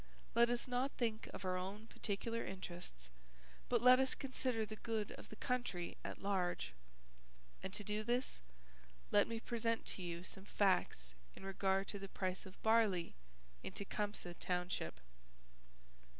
[0.33, 3.07] Let us not think of our own particular interests
[3.69, 6.73] but let us consider the good of the country at large.
[7.61, 8.39] And to do this,
[9.11, 13.13] let me present to you some facts in regard to the price of barley
[13.61, 14.99] in Tecumseh Township."